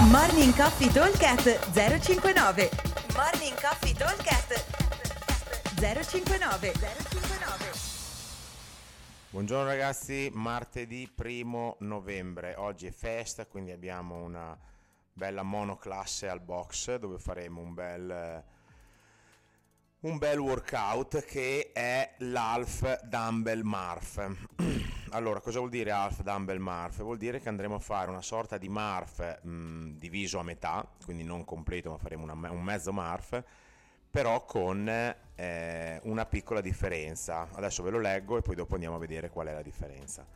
[0.00, 2.70] Morning Coffee Talkcast 059
[3.16, 4.64] Morning Coffee Talkcast
[5.74, 7.72] 059 059
[9.30, 14.56] Buongiorno ragazzi, martedì 1 novembre, oggi è festa, quindi abbiamo una
[15.12, 18.44] bella monoclasse al box dove faremo un bel,
[20.00, 24.30] un bel workout che è l'Alf Dumbbell Marf.
[25.10, 27.02] allora, cosa vuol dire Half Dumbbell Marf?
[27.02, 31.24] Vuol dire che andremo a fare una sorta di Marf mh, diviso a metà, quindi
[31.24, 33.42] non completo, ma faremo una, un mezzo Marf,
[34.10, 37.48] però con eh, una piccola differenza.
[37.52, 40.26] Adesso ve lo leggo e poi dopo andiamo a vedere qual è la differenza.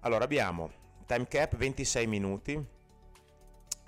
[0.00, 0.70] Allora, abbiamo
[1.06, 2.64] time cap 26 minuti,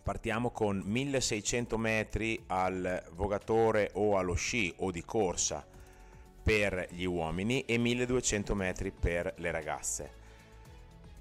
[0.03, 5.65] partiamo con 1600 metri al vogatore o allo sci o di corsa
[6.43, 10.19] per gli uomini e 1200 metri per le ragazze.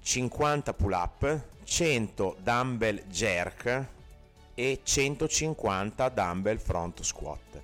[0.02, 3.86] 50 pull up, 100 dumbbell jerk
[4.54, 7.62] e 150 dumbbell front squat.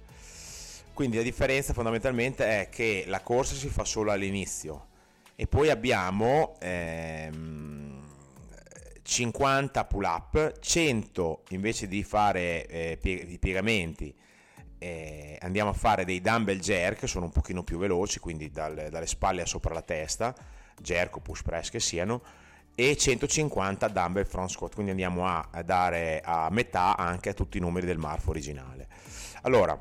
[0.93, 4.87] Quindi la differenza fondamentalmente è che la corsa si fa solo all'inizio
[5.35, 8.03] e poi abbiamo ehm,
[9.03, 14.15] 50 pull up, 100 invece di fare eh, i piegamenti
[14.79, 18.89] eh, andiamo a fare dei dumbbell jerk che sono un pochino più veloci, quindi dal,
[18.91, 20.35] dalle spalle a sopra la testa,
[20.81, 22.23] jerk o push press che siano,
[22.75, 27.61] e 150 dumbbell front squat, quindi andiamo a, dare a metà anche a tutti i
[27.61, 28.87] numeri del MARF originale.
[29.43, 29.79] Allora,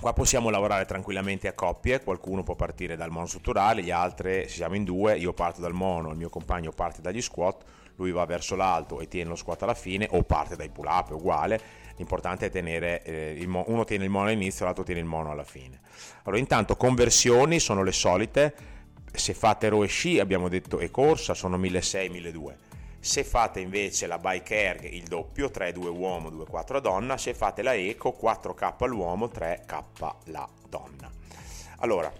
[0.00, 4.56] qua possiamo lavorare tranquillamente a coppie, qualcuno può partire dal mono strutturale, gli altri, se
[4.56, 7.64] siamo in due, io parto dal mono, il mio compagno parte dagli squat,
[7.96, 11.10] lui va verso l'alto e tiene lo squat alla fine o parte dai pull up,
[11.10, 11.60] uguale,
[11.96, 15.44] l'importante è tenere, eh, mo- uno tiene il mono all'inizio, l'altro tiene il mono alla
[15.44, 15.80] fine.
[16.24, 18.54] Allora intanto conversioni sono le solite,
[19.12, 22.54] se fate row e sci abbiamo detto e corsa sono 1600-1200.
[22.98, 27.74] Se fate invece la bike erg il doppio, 3-2 uomo, 2-4 donna, se fate la
[27.74, 29.82] eco 4K all'uomo, 3K
[30.24, 31.10] la donna.
[31.80, 32.10] Allora,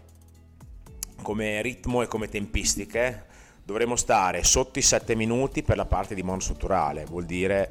[1.23, 3.25] come ritmo e come tempistiche
[3.65, 7.69] dovremo stare sotto i 7 minuti per la parte di monostrutturale, vuol dire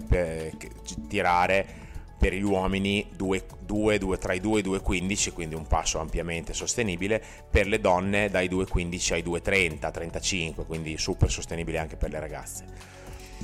[1.07, 1.82] tirare
[2.23, 5.99] per gli uomini 2, 2, 2 tra i 2 e i 2,15, quindi un passo
[5.99, 12.11] ampiamente sostenibile, per le donne dai 2,15 ai 2,30, 35, quindi super sostenibile anche per
[12.11, 12.65] le ragazze.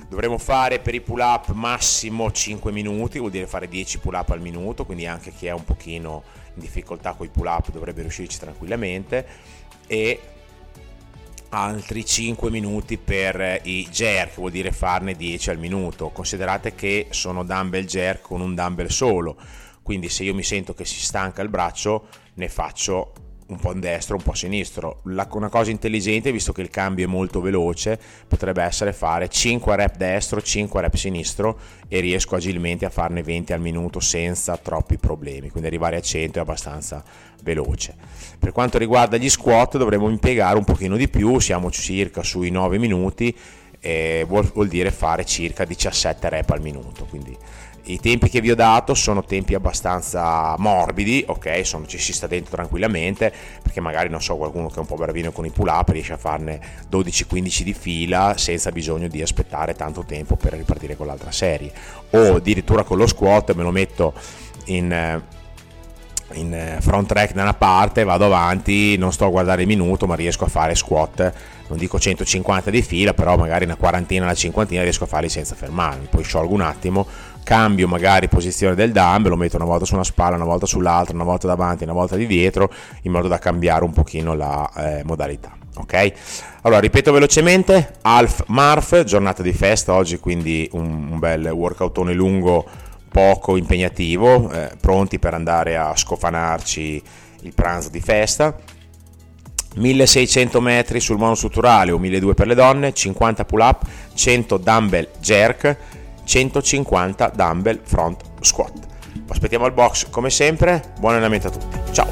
[0.08, 4.30] Dovremo fare per i pull up massimo 5 minuti, vuol dire fare 10 pull up
[4.30, 6.24] al minuto, quindi anche chi è un pochino
[6.54, 9.28] in difficoltà con i pull up dovrebbe riuscirci tranquillamente
[9.88, 10.22] e
[11.50, 16.10] altri 5 minuti per i jerk, vuol dire farne 10 al minuto.
[16.10, 19.38] Considerate che sono dumbbell jerk con un dumbbell solo,
[19.82, 23.14] quindi se io mi sento che si stanca il braccio, ne faccio
[23.50, 25.02] un po' in destro, un po' a sinistro.
[25.06, 29.76] La, una cosa intelligente, visto che il cambio è molto veloce, potrebbe essere fare 5
[29.76, 34.98] rep destro, 5 rep sinistro e riesco agilmente a farne 20 al minuto senza troppi
[34.98, 37.04] problemi, quindi arrivare a 100 è abbastanza
[37.44, 37.96] veloce.
[38.38, 42.78] Per quanto riguarda gli squat dovremo impiegare un pochino di più, siamo circa sui 9
[42.78, 43.36] minuti,
[43.80, 47.38] e vuol, vuol dire fare circa 17 rep al minuto, quindi
[47.84, 52.28] i tempi che vi ho dato sono tempi abbastanza morbidi, ok, sono, ci si sta
[52.28, 55.70] dentro tranquillamente, perché magari non so, qualcuno che è un po' bravino con i pull
[55.70, 56.60] up riesce a farne
[56.92, 61.72] 12-15 di fila senza bisogno di aspettare tanto tempo per ripartire con l'altra serie.
[62.12, 64.14] O addirittura con lo squat me lo metto
[64.66, 65.22] in
[66.34, 70.14] in front track da una parte, vado avanti, non sto a guardare il minuto, ma
[70.14, 71.34] riesco a fare squat,
[71.70, 75.56] non dico 150 di fila, però magari una quarantina, una cinquantina riesco a farli senza
[75.56, 76.08] fermarmi.
[76.10, 77.08] Poi sciolgo un attimo,
[77.44, 81.14] cambio magari posizione del dumbbell, lo metto una volta su una spalla, una volta sull'altra,
[81.14, 82.72] una volta davanti, una volta di dietro,
[83.04, 85.56] in modo da cambiare un pochino la eh, modalità.
[85.78, 86.14] Ok?
[86.64, 92.66] Allora, ripeto velocemente, Alf Marf, giornata di festa oggi, quindi un, un bel workoutone lungo,
[93.12, 97.04] poco impegnativo, eh, pronti per andare a scofanarci
[97.42, 98.56] il pranzo di festa.
[99.80, 105.78] 1600 metri sul monostrutturale o 1200 per le donne, 50 pull up, 100 dumbbell jerk,
[106.24, 108.74] 150 dumbbell front squat.
[109.28, 112.08] Aspettiamo al box come sempre, buon allenamento a tutti, ciao!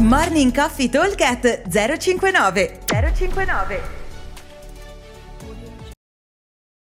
[0.00, 4.01] Morning Coffee Talk 059 059